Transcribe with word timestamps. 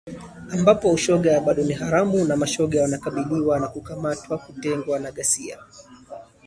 ambapo 0.53 0.91
ushoga 0.91 1.39
bado 1.41 1.63
ni 1.63 1.73
haramu 1.73 2.25
na 2.25 2.37
mashoga 2.37 2.81
wanakabiliwa 2.81 3.59
na 3.59 3.67
kukamatwa 3.67 4.37
kutengwa 4.37 4.99
na 4.99 5.11
ghasia 5.11 5.57